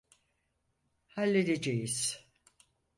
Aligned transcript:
Halledeceğiz. 1.07 2.25